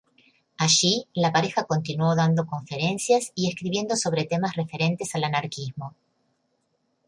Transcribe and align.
Allí, 0.57 1.05
la 1.13 1.31
pareja 1.31 1.65
continuó 1.65 2.15
dando 2.15 2.47
conferencias 2.47 3.31
y 3.35 3.49
escribiendo 3.49 3.95
sobre 3.95 4.25
temas 4.25 4.55
referentes 4.55 5.13
al 5.13 5.25
anarquismo. 5.25 5.93